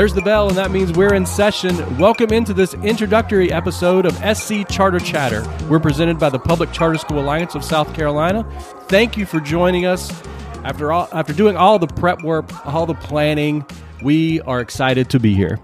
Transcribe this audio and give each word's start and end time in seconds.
There's 0.00 0.14
the 0.14 0.22
bell, 0.22 0.48
and 0.48 0.56
that 0.56 0.70
means 0.70 0.92
we're 0.92 1.12
in 1.12 1.26
session. 1.26 1.98
Welcome 1.98 2.32
into 2.32 2.54
this 2.54 2.72
introductory 2.72 3.52
episode 3.52 4.06
of 4.06 4.14
SC 4.34 4.66
Charter 4.66 4.98
Chatter. 4.98 5.44
We're 5.68 5.78
presented 5.78 6.18
by 6.18 6.30
the 6.30 6.38
Public 6.38 6.72
Charter 6.72 6.96
School 6.96 7.20
Alliance 7.20 7.54
of 7.54 7.62
South 7.62 7.92
Carolina. 7.92 8.50
Thank 8.88 9.18
you 9.18 9.26
for 9.26 9.40
joining 9.40 9.84
us. 9.84 10.10
After 10.64 10.90
all, 10.90 11.06
after 11.12 11.34
doing 11.34 11.58
all 11.58 11.78
the 11.78 11.86
prep 11.86 12.22
work, 12.22 12.46
all 12.66 12.86
the 12.86 12.94
planning, 12.94 13.62
we 14.02 14.40
are 14.40 14.62
excited 14.62 15.10
to 15.10 15.20
be 15.20 15.34
here. 15.34 15.58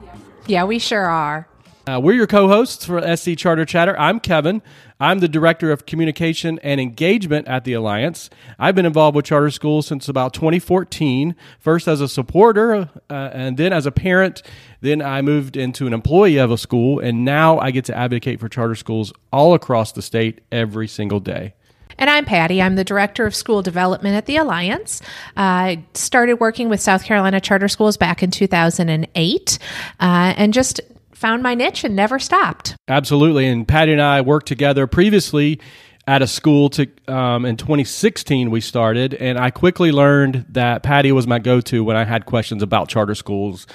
Yeah, 0.46 0.64
we 0.64 0.80
sure 0.80 1.06
are. 1.06 1.48
Uh, 1.88 2.00
we're 2.00 2.14
your 2.14 2.26
co-hosts 2.26 2.84
for 2.84 3.16
SC 3.16 3.36
Charter 3.36 3.64
Chatter. 3.64 3.96
I'm 3.96 4.18
Kevin. 4.18 4.60
I'm 4.98 5.20
the 5.20 5.28
director 5.28 5.70
of 5.70 5.86
communication 5.86 6.58
and 6.64 6.80
engagement 6.80 7.46
at 7.46 7.62
the 7.62 7.74
Alliance. 7.74 8.28
I've 8.58 8.74
been 8.74 8.86
involved 8.86 9.14
with 9.14 9.24
charter 9.24 9.52
schools 9.52 9.86
since 9.86 10.08
about 10.08 10.34
2014. 10.34 11.36
First 11.60 11.86
as 11.86 12.00
a 12.00 12.08
supporter, 12.08 12.90
uh, 13.08 13.30
and 13.32 13.56
then 13.56 13.72
as 13.72 13.86
a 13.86 13.92
parent. 13.92 14.42
Then 14.80 15.00
I 15.00 15.22
moved 15.22 15.56
into 15.56 15.86
an 15.86 15.92
employee 15.92 16.38
of 16.38 16.50
a 16.50 16.58
school, 16.58 16.98
and 16.98 17.24
now 17.24 17.60
I 17.60 17.70
get 17.70 17.84
to 17.84 17.96
advocate 17.96 18.40
for 18.40 18.48
charter 18.48 18.74
schools 18.74 19.12
all 19.32 19.54
across 19.54 19.92
the 19.92 20.02
state 20.02 20.40
every 20.50 20.88
single 20.88 21.20
day. 21.20 21.54
And 21.98 22.10
I'm 22.10 22.24
Patty. 22.24 22.60
I'm 22.60 22.74
the 22.74 22.84
Director 22.84 23.26
of 23.26 23.34
School 23.34 23.62
Development 23.62 24.16
at 24.16 24.26
the 24.26 24.36
Alliance. 24.36 25.02
I 25.36 25.84
started 25.94 26.40
working 26.40 26.68
with 26.68 26.80
South 26.80 27.04
Carolina 27.04 27.40
Charter 27.40 27.68
Schools 27.68 27.96
back 27.96 28.24
in 28.24 28.32
2008 28.32 29.58
uh, 30.00 30.34
and 30.36 30.52
just 30.52 30.80
found 31.16 31.42
my 31.42 31.54
niche 31.54 31.82
and 31.82 31.96
never 31.96 32.18
stopped. 32.18 32.76
Absolutely. 32.88 33.46
And 33.46 33.66
Patty 33.66 33.92
and 33.92 34.02
I 34.02 34.20
worked 34.20 34.46
together 34.46 34.86
previously 34.86 35.58
at 36.06 36.20
a 36.22 36.26
school 36.26 36.68
to 36.70 36.86
um, 37.08 37.44
in 37.44 37.56
2016 37.56 38.48
we 38.48 38.60
started 38.60 39.12
and 39.14 39.36
i 39.40 39.50
quickly 39.50 39.90
learned 39.90 40.46
that 40.48 40.84
patty 40.84 41.10
was 41.10 41.26
my 41.26 41.40
go-to 41.40 41.82
when 41.82 41.96
i 41.96 42.04
had 42.04 42.26
questions 42.26 42.62
about 42.62 42.88
charter 42.88 43.16
schools 43.16 43.66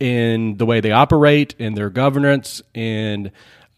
in 0.00 0.56
the 0.56 0.64
way 0.64 0.80
they 0.80 0.92
operate 0.92 1.54
in 1.58 1.74
their 1.74 1.90
governance 1.90 2.62
in 2.72 3.30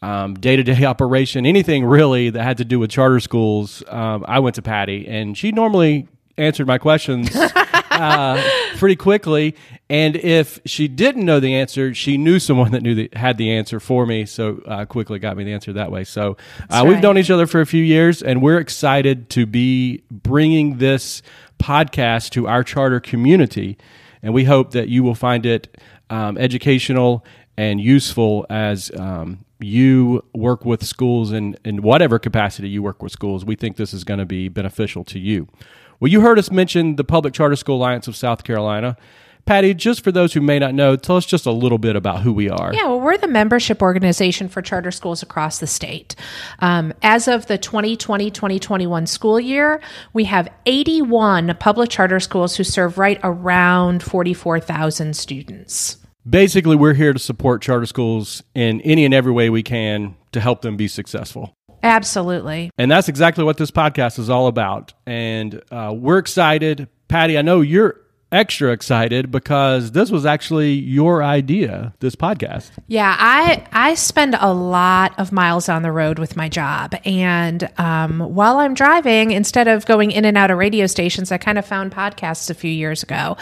um, 0.03 0.35
day-to-day 0.35 0.85
operation 0.85 1.45
anything 1.45 1.85
really 1.85 2.31
that 2.31 2.45
had 2.45 2.59
to 2.59 2.65
do 2.65 2.79
with 2.79 2.91
charter 2.91 3.19
schools 3.19 3.83
um, 3.89 4.25
i 4.29 4.39
went 4.39 4.55
to 4.55 4.63
patty 4.63 5.09
and 5.09 5.37
she 5.37 5.51
normally 5.51 6.07
answered 6.39 6.69
my 6.69 6.79
questions 6.79 7.35
uh, 7.91 8.41
pretty 8.77 8.97
quickly. 8.97 9.55
And 9.89 10.17
if 10.17 10.61
she 10.65 10.89
didn't 10.89 11.25
know 11.25 11.41
the 11.41 11.55
answer, 11.55 11.95
she 11.95 12.17
knew 12.19 12.39
someone 12.39 12.73
that 12.73 12.83
knew 12.83 12.95
the, 12.95 13.11
had 13.15 13.39
the 13.39 13.53
answer 13.53 13.81
for 13.81 14.07
me. 14.07 14.27
So 14.27 14.63
uh, 14.67 14.85
quickly 14.85 15.19
got 15.19 15.37
me 15.37 15.45
the 15.45 15.53
answer 15.53 15.73
that 15.75 15.91
way. 15.91 16.05
So 16.05 16.37
uh, 16.71 16.85
we've 16.87 17.01
known 17.01 17.19
each 17.19 17.31
other 17.31 17.47
for 17.47 17.61
a 17.61 17.67
few 17.67 17.83
years, 17.83 18.23
and 18.23 18.43
we're 18.43 18.59
excited 18.59 19.31
to 19.31 19.47
be 19.47 20.03
bringing 20.11 20.79
this 20.79 21.23
podcast 21.59 22.31
to 22.31 22.47
our 22.47 22.63
charter 22.63 23.01
community. 23.01 23.79
And 24.23 24.35
we 24.35 24.45
hope 24.45 24.73
that 24.73 24.89
you 24.89 25.03
will 25.03 25.15
find 25.15 25.47
it 25.47 25.77
um, 26.11 26.37
educational 26.39 27.25
and 27.57 27.81
useful 27.81 28.47
as 28.51 28.91
um, 28.99 29.45
you 29.61 30.25
work 30.35 30.65
with 30.65 30.85
schools 30.85 31.33
in, 31.33 31.57
in 31.65 31.83
whatever 31.83 32.19
capacity 32.19 32.69
you 32.69 32.83
work 32.83 33.03
with 33.03 33.13
schools. 33.13 33.45
We 33.45 33.57
think 33.57 33.77
this 33.77 33.95
is 33.95 34.05
going 34.05 34.19
to 34.19 34.27
be 34.27 34.49
beneficial 34.49 35.05
to 35.05 35.19
you. 35.19 35.49
Well, 36.01 36.11
you 36.11 36.21
heard 36.21 36.39
us 36.39 36.51
mention 36.51 36.97
the 36.97 37.05
Public 37.05 37.35
Charter 37.35 37.57
School 37.57 37.77
Alliance 37.77 38.07
of 38.07 38.17
South 38.17 38.45
Carolina. 38.45 38.97
Patty, 39.47 39.75
just 39.75 40.03
for 40.03 40.11
those 40.11 40.33
who 40.33 40.41
may 40.41 40.59
not 40.59 40.75
know, 40.75 40.97
tell 40.97 41.17
us 41.17 41.25
just 41.25 41.47
a 41.47 41.53
little 41.53 41.79
bit 41.79 41.95
about 41.95 42.23
who 42.23 42.33
we 42.33 42.51
are. 42.51 42.75
Yeah, 42.75 42.87
well, 42.87 43.01
we're 43.01 43.17
the 43.17 43.29
membership 43.29 43.81
organization 43.81 44.49
for 44.49 44.61
charter 44.61 44.91
schools 44.91 45.23
across 45.23 45.61
the 45.61 45.69
state. 45.69 46.17
Um, 46.59 46.93
as 47.03 47.29
of 47.29 47.47
the 47.47 47.57
2020 47.57 48.29
2021 48.33 49.07
school 49.07 49.39
year, 49.39 49.81
we 50.13 50.25
have 50.25 50.49
81 50.67 51.57
public 51.61 51.91
charter 51.91 52.19
schools 52.19 52.57
who 52.57 52.65
serve 52.65 52.99
right 52.99 53.21
around 53.23 54.03
44,000 54.03 55.15
students. 55.15 55.99
Basically, 56.29 56.75
we're 56.75 56.95
here 56.95 57.13
to 57.13 57.21
support 57.21 57.63
charter 57.63 57.87
schools 57.87 58.43
in 58.53 58.81
any 58.81 59.05
and 59.05 59.15
every 59.15 59.31
way 59.31 59.49
we 59.49 59.63
can 59.63 60.17
to 60.33 60.41
help 60.41 60.63
them 60.63 60.77
be 60.77 60.89
successful. 60.89 61.55
Absolutely. 61.87 62.71
And 62.79 62.91
that's 62.91 63.09
exactly 63.09 63.45
what 63.45 63.59
this 63.59 63.71
podcast 63.71 64.19
is 64.19 64.29
all 64.29 64.49
about. 64.49 64.93
And 65.07 65.63
uh, 65.71 65.95
we're 65.97 66.19
excited. 66.19 66.89
Patty, 67.07 67.39
I 67.39 67.43
know 67.43 67.61
you're 67.61 68.01
extra 68.37 68.71
excited 68.71 69.31
because 69.31 69.93
this 69.93 70.11
was 70.11 70.27
actually 70.27 70.73
your 70.73 71.23
idea 71.23 71.95
this 72.01 72.15
podcast. 72.15 72.71
Yeah 72.87 73.17
i 73.19 73.67
i 73.73 73.95
spend 73.95 74.37
a 74.39 74.53
lot 74.53 75.19
of 75.19 75.33
miles 75.33 75.69
on 75.69 75.83
the 75.83 75.91
road 75.91 76.19
with 76.19 76.37
my 76.37 76.49
job. 76.49 76.95
And 77.05 77.69
um, 77.79 78.21
while 78.21 78.59
i'm 78.59 78.75
driving 78.75 79.31
instead 79.31 79.69
of 79.69 79.87
going 79.87 80.11
in 80.11 80.25
and 80.25 80.37
out 80.37 80.51
of 80.51 80.59
radio 80.59 80.87
stations 80.87 81.33
i 81.33 81.39
kind 81.39 81.59
of 81.59 81.65
found 81.65 81.93
podcasts 81.93 82.51
a 82.51 82.55
few 82.55 82.71
years 82.71 83.03
ago. 83.03 83.37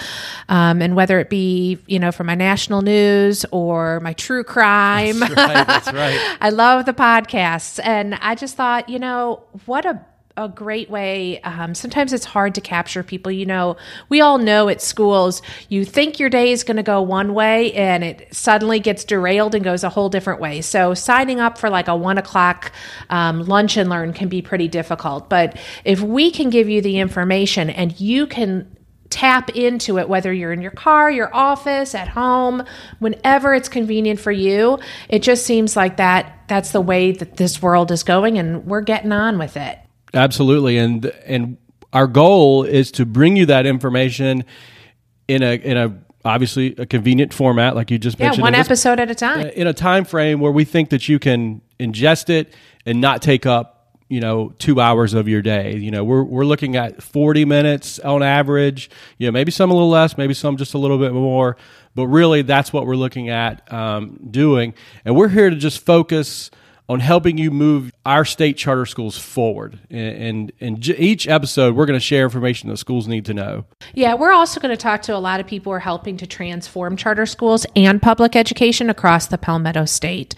Um, 0.49 0.81
and 0.81 0.94
whether 0.94 1.19
it 1.19 1.28
be 1.28 1.78
you 1.87 1.99
know 1.99 2.12
for 2.12 2.25
my 2.25 2.34
national 2.37 2.83
news 2.83 3.44
or 3.50 4.00
my 4.00 4.12
true 4.12 4.44
crime. 4.54 5.19
That's 5.19 5.34
right, 5.34 5.66
that's 5.66 5.93
right. 5.93 6.37
i 6.41 6.50
love 6.50 6.87
the 6.87 6.94
podcasts. 6.94 7.81
And 7.83 8.15
i 8.16 8.34
just 8.34 8.56
thought 8.56 8.88
you 8.88 8.99
know 9.00 9.43
what 9.66 9.84
a 9.84 10.00
a 10.37 10.49
great 10.49 10.91
way. 10.91 11.41
Um, 11.43 11.77
sometimes 11.77 12.12
it's 12.12 12.25
hard 12.25 12.56
to 12.56 12.61
capture 12.61 13.05
people. 13.05 13.31
You 13.31 13.47
know, 13.47 13.77
we 14.09 14.21
all 14.21 14.39
know 14.39 14.69
at 14.69 14.83
schools, 14.83 15.41
you 15.69 15.84
think 15.84 16.19
your 16.19 16.28
day 16.28 16.50
is 16.50 16.65
going 16.65 16.77
to 16.77 16.83
go 16.83 17.00
one 17.00 17.34
way 17.34 17.72
and 17.75 18.03
it 18.03 18.34
suddenly 18.34 18.81
gets 18.81 19.05
derailed 19.05 19.55
and 19.55 19.62
goes 19.62 19.84
a 19.84 19.89
whole 19.89 20.09
different 20.09 20.41
way. 20.41 20.61
So, 20.61 20.93
signing 20.93 21.39
up 21.39 21.56
for 21.56 21.71
like 21.71 21.87
a 21.87 21.95
one 21.95 22.19
o'clock 22.19 22.72
um, 23.11 23.45
lunch 23.45 23.77
and 23.77 23.89
learn 23.89 24.12
can 24.12 24.28
be 24.28 24.43
pretty 24.43 24.67
difficult. 24.67 25.31
But 25.31 25.56
if 25.84 26.00
we 26.00 26.33
can 26.33 26.51
give 26.51 26.69
you 26.69 26.81
the 26.81 26.99
information 26.99 27.71
and 27.71 27.99
you 28.01 28.27
can 28.27 28.77
tap 29.11 29.51
into 29.51 29.99
it, 29.99 30.09
whether 30.09 30.33
you're 30.33 30.53
in 30.53 30.61
your 30.61 30.72
car, 30.72 31.12
your 31.12 31.33
office, 31.33 31.95
at 31.95 32.09
home, 32.09 32.65
whenever 32.99 33.55
it's 33.55 33.69
convenient 33.69 34.19
for 34.19 34.33
you, 34.33 34.81
it 35.09 35.22
just 35.22 35.47
seems 35.47 35.77
like 35.77 35.99
that 35.99 36.41
that's 36.49 36.72
the 36.72 36.81
way 36.81 37.12
that 37.12 37.37
this 37.37 37.62
world 37.62 37.93
is 37.93 38.03
going 38.03 38.37
and 38.37 38.66
we're 38.66 38.81
getting 38.81 39.12
on 39.12 39.39
with 39.39 39.56
it. 39.56 39.78
Absolutely, 40.15 40.79
and 40.79 41.05
and 41.27 41.57
our 41.93 42.07
goal 42.07 42.65
is 42.65 42.91
to 42.93 43.07
bring 43.07 43.37
you 43.37 43.47
that 43.47 43.67
information 43.67 44.45
in 45.29 45.43
a 45.43 45.55
in 45.55 45.77
a 45.77 45.99
obviously 46.25 46.75
a 46.79 46.87
convenient 46.87 47.35
format, 47.35 47.75
like 47.75 47.91
you 47.91 47.99
just 47.99 48.19
mentioned. 48.19 48.39
yeah, 48.39 48.45
mentioned. 48.45 48.57
one 48.57 48.67
episode 48.67 49.01
at 49.01 49.11
a 49.11 49.15
time. 49.15 49.47
In 49.49 49.67
a 49.67 49.75
time 49.75 50.05
frame 50.05 50.41
where 50.41 50.53
we 50.53 50.65
think 50.65 50.91
that 50.91 51.09
you 51.09 51.19
can 51.19 51.61
ingest 51.79 52.31
it 52.31 52.55
and 52.87 53.01
not 53.01 53.23
take 53.23 53.47
up 53.47 53.75
you 54.09 54.21
know 54.21 54.51
two 54.59 54.81
hours 54.81 55.15
of 55.15 55.27
your 55.29 55.41
day 55.41 55.77
you 55.77 55.91
know 55.91 56.05
we're, 56.05 56.23
we're 56.23 56.45
looking 56.45 56.77
at 56.77 57.03
40 57.03 57.47
minutes 57.47 57.99
on 57.99 58.23
average 58.23 58.91
you 59.19 59.27
know 59.27 59.33
maybe 59.33 59.51
some 59.51 59.71
a 59.71 59.75
little 59.75 59.89
less 59.89 60.19
maybe 60.19 60.35
some 60.35 60.59
just 60.59 60.75
a 60.75 60.79
little 60.79 60.99
bit 60.99 61.13
more 61.13 61.57
but 61.95 62.07
really 62.07 62.43
that's 62.43 62.71
what 62.73 62.87
we're 62.87 62.97
looking 62.97 63.31
at 63.31 63.73
um, 63.73 64.21
doing 64.31 64.75
and 65.07 65.17
we're 65.17 65.29
here 65.29 65.49
to 65.49 65.57
just 65.57 65.85
focus 65.85 66.51
on 66.87 67.00
helping 67.00 67.39
you 67.39 67.50
move 67.50 67.91
our 68.05 68.27
state 68.27 68.59
charter 68.59 68.84
schools 68.84 69.17
forward. 69.17 69.78
And 69.91 70.53
in 70.59 70.78
each 70.83 71.27
episode, 71.27 71.75
we're 71.75 71.87
going 71.87 71.99
to 71.99 72.05
share 72.05 72.25
information 72.25 72.69
that 72.69 72.77
schools 72.77 73.09
need 73.09 73.25
to 73.25 73.34
know. 73.34 73.65
Yeah, 73.95 74.15
we're 74.15 74.33
also 74.33 74.61
going 74.61 74.71
to 74.71 74.77
talk 74.77 75.00
to 75.03 75.17
a 75.17 75.19
lot 75.19 75.41
of 75.41 75.47
people 75.47 75.71
who 75.71 75.77
are 75.77 75.81
helping 75.81 76.19
to 76.19 76.27
transform 76.27 76.97
charter 76.97 77.25
schools 77.25 77.65
and 77.75 78.03
public 78.03 78.37
education 78.37 78.91
across 78.91 79.28
the 79.28 79.39
Palmetto 79.39 79.87
State. 79.87 80.34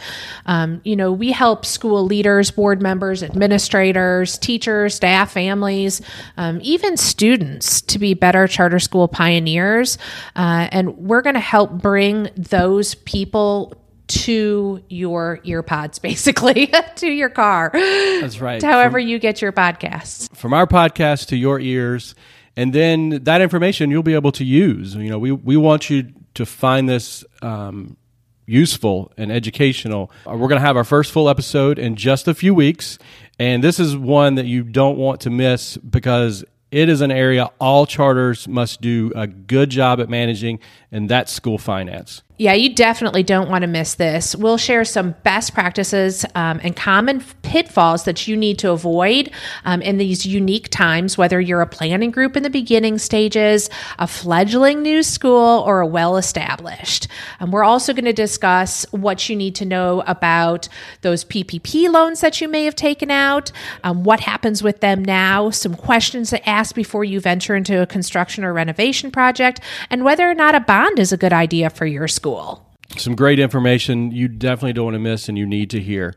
Um, 0.46 0.80
you 0.84 0.94
know, 0.94 1.10
we 1.10 1.32
help 1.32 1.64
school 1.64 2.04
leaders, 2.04 2.52
board 2.52 2.80
members, 2.80 3.24
administrators, 3.24 4.38
teachers, 4.38 4.94
staff, 4.94 5.32
families, 5.32 6.00
um, 6.36 6.60
even 6.62 6.96
students 6.96 7.80
to 7.80 7.98
be 7.98 8.14
better 8.14 8.46
charter 8.46 8.78
school 8.78 9.08
pioneers. 9.08 9.98
Uh, 10.36 10.68
and 10.70 10.96
we're 10.96 11.22
going 11.22 11.34
to 11.34 11.40
help 11.40 11.72
bring 11.72 12.28
those 12.36 12.94
people 12.94 13.74
to 14.08 14.82
your 14.88 15.40
earpods, 15.44 16.00
basically, 16.02 16.72
to 16.96 17.08
your 17.08 17.28
car. 17.28 17.70
That's 17.72 18.40
right. 18.40 18.62
however 18.62 18.98
from, 18.98 19.08
you 19.08 19.18
get 19.18 19.42
your 19.42 19.52
podcasts. 19.52 20.34
From 20.36 20.52
our 20.52 20.66
podcast 20.66 21.26
to 21.28 21.36
your 21.36 21.60
ears. 21.60 22.14
And 22.58 22.72
then 22.72 23.24
that 23.24 23.42
information 23.42 23.90
you'll 23.90 24.02
be 24.02 24.14
able 24.14 24.32
to 24.32 24.44
use. 24.44 24.94
You 24.94 25.10
know, 25.10 25.18
we, 25.18 25.30
we 25.32 25.56
want 25.56 25.90
you 25.90 26.12
to 26.34 26.46
find 26.46 26.88
this 26.88 27.22
um, 27.42 27.98
useful 28.46 29.12
and 29.18 29.30
educational. 29.30 30.10
Uh, 30.26 30.32
we're 30.32 30.48
going 30.48 30.60
to 30.60 30.66
have 30.66 30.76
our 30.76 30.84
first 30.84 31.12
full 31.12 31.28
episode 31.28 31.78
in 31.78 31.96
just 31.96 32.28
a 32.28 32.34
few 32.34 32.54
weeks. 32.54 32.98
And 33.38 33.62
this 33.62 33.78
is 33.78 33.96
one 33.96 34.36
that 34.36 34.46
you 34.46 34.62
don't 34.62 34.96
want 34.96 35.20
to 35.22 35.30
miss 35.30 35.76
because 35.76 36.44
it 36.70 36.88
is 36.88 37.00
an 37.00 37.10
area 37.10 37.50
all 37.60 37.86
charters 37.86 38.48
must 38.48 38.80
do 38.80 39.12
a 39.14 39.26
good 39.26 39.70
job 39.70 40.00
at 40.00 40.08
managing, 40.08 40.58
and 40.90 41.08
that's 41.08 41.32
school 41.32 41.58
finance. 41.58 42.22
Yeah, 42.38 42.52
you 42.52 42.74
definitely 42.74 43.22
don't 43.22 43.48
want 43.48 43.62
to 43.62 43.66
miss 43.66 43.94
this. 43.94 44.36
We'll 44.36 44.58
share 44.58 44.84
some 44.84 45.14
best 45.22 45.54
practices 45.54 46.26
um, 46.34 46.60
and 46.62 46.76
common 46.76 47.24
pitfalls 47.40 48.04
that 48.04 48.28
you 48.28 48.36
need 48.36 48.58
to 48.58 48.72
avoid 48.72 49.30
um, 49.64 49.80
in 49.80 49.96
these 49.96 50.26
unique 50.26 50.68
times, 50.68 51.16
whether 51.16 51.40
you're 51.40 51.62
a 51.62 51.66
planning 51.66 52.10
group 52.10 52.36
in 52.36 52.42
the 52.42 52.50
beginning 52.50 52.98
stages, 52.98 53.70
a 53.98 54.06
fledgling 54.06 54.82
new 54.82 55.02
school, 55.02 55.64
or 55.66 55.80
a 55.80 55.86
well 55.86 56.18
established. 56.18 57.08
Um, 57.40 57.52
we're 57.52 57.64
also 57.64 57.94
going 57.94 58.04
to 58.04 58.12
discuss 58.12 58.84
what 58.90 59.30
you 59.30 59.36
need 59.36 59.54
to 59.54 59.64
know 59.64 60.02
about 60.06 60.68
those 61.00 61.24
PPP 61.24 61.90
loans 61.90 62.20
that 62.20 62.42
you 62.42 62.48
may 62.48 62.66
have 62.66 62.76
taken 62.76 63.10
out, 63.10 63.50
um, 63.82 64.04
what 64.04 64.20
happens 64.20 64.62
with 64.62 64.80
them 64.80 65.02
now, 65.02 65.48
some 65.48 65.74
questions 65.74 66.28
to 66.28 66.46
ask 66.46 66.74
before 66.74 67.02
you 67.02 67.18
venture 67.18 67.56
into 67.56 67.80
a 67.80 67.86
construction 67.86 68.44
or 68.44 68.52
renovation 68.52 69.10
project, 69.10 69.58
and 69.88 70.04
whether 70.04 70.30
or 70.30 70.34
not 70.34 70.54
a 70.54 70.60
bond 70.60 70.98
is 70.98 71.12
a 71.12 71.16
good 71.16 71.32
idea 71.32 71.70
for 71.70 71.86
your 71.86 72.06
school 72.06 72.25
school. 72.26 72.66
Some 72.96 73.14
great 73.14 73.38
information 73.38 74.10
you 74.10 74.28
definitely 74.28 74.72
don't 74.72 74.86
want 74.86 74.94
to 74.94 74.98
miss 75.00 75.28
and 75.28 75.36
you 75.38 75.46
need 75.46 75.70
to 75.70 75.80
hear. 75.80 76.14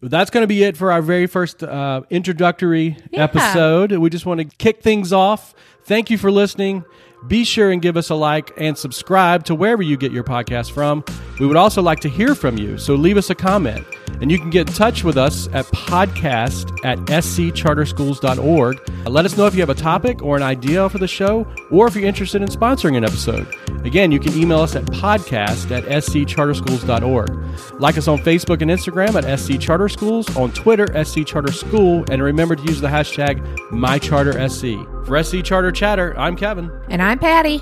That's 0.00 0.30
going 0.30 0.42
to 0.42 0.48
be 0.48 0.64
it 0.64 0.76
for 0.76 0.90
our 0.90 1.00
very 1.02 1.26
first 1.26 1.62
uh, 1.62 2.02
introductory 2.10 2.96
Yeah. 3.10 3.24
episode. 3.24 3.92
We 3.92 4.10
just 4.10 4.26
want 4.26 4.38
to 4.40 4.44
kick 4.56 4.82
things 4.82 5.12
off. 5.12 5.54
Thank 5.84 6.10
you 6.10 6.18
for 6.18 6.30
listening. 6.30 6.84
Be 7.28 7.44
sure 7.44 7.70
and 7.70 7.80
give 7.80 7.96
us 7.96 8.10
a 8.10 8.16
like 8.16 8.50
and 8.56 8.76
subscribe 8.76 9.44
to 9.44 9.54
wherever 9.54 9.82
you 9.82 9.96
get 9.96 10.10
your 10.10 10.24
podcast 10.24 10.72
from. 10.72 11.04
We 11.38 11.46
would 11.46 11.56
also 11.56 11.82
like 11.82 12.00
to 12.00 12.08
hear 12.08 12.34
from 12.34 12.58
you, 12.58 12.78
so 12.78 12.94
leave 12.96 13.16
us 13.16 13.30
a 13.30 13.34
comment. 13.36 13.84
And 14.22 14.30
you 14.30 14.38
can 14.38 14.50
get 14.50 14.68
in 14.68 14.74
touch 14.74 15.02
with 15.02 15.18
us 15.18 15.48
at 15.52 15.66
podcast 15.66 16.78
at 16.84 16.96
scharterschools.org. 17.00 19.08
Let 19.08 19.24
us 19.24 19.36
know 19.36 19.46
if 19.46 19.54
you 19.54 19.60
have 19.60 19.68
a 19.68 19.74
topic 19.74 20.22
or 20.22 20.36
an 20.36 20.44
idea 20.44 20.88
for 20.88 20.98
the 20.98 21.08
show, 21.08 21.44
or 21.72 21.88
if 21.88 21.96
you're 21.96 22.04
interested 22.04 22.40
in 22.40 22.46
sponsoring 22.46 22.96
an 22.96 23.02
episode. 23.02 23.52
Again, 23.84 24.12
you 24.12 24.20
can 24.20 24.32
email 24.38 24.60
us 24.60 24.76
at 24.76 24.84
podcast 24.84 25.72
at 25.72 25.82
scharterschools.org. 25.84 27.80
Like 27.80 27.98
us 27.98 28.06
on 28.06 28.18
Facebook 28.18 28.62
and 28.62 28.70
Instagram 28.70 29.20
at 29.20 29.40
SC 29.40 29.58
Charter 29.58 29.88
Schools, 29.88 30.36
on 30.36 30.52
Twitter, 30.52 30.86
SC 31.04 31.26
Charter 31.26 31.52
School, 31.52 32.04
and 32.08 32.22
remember 32.22 32.54
to 32.54 32.62
use 32.62 32.80
the 32.80 32.86
hashtag 32.86 33.44
MyCharterSC. 33.70 35.04
For 35.04 35.20
SC 35.20 35.42
Charter 35.42 35.72
Chatter, 35.72 36.16
I'm 36.16 36.36
Kevin. 36.36 36.70
And 36.88 37.02
I'm 37.02 37.18
Patty. 37.18 37.60